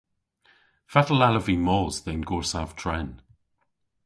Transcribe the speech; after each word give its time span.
Fatel 0.91 1.25
allav 1.27 1.45
vy 1.47 1.55
mos 1.67 1.95
dhe'n 2.03 2.23
gorsav 2.29 2.69
tren? 2.79 3.09